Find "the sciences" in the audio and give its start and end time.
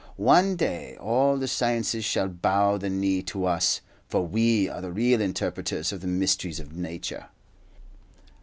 1.37-2.03